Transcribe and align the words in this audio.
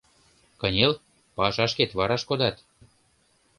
—Кынел, 0.61 0.93
пашашкет 1.35 1.91
вараш 1.97 2.23
кодат. 2.29 2.55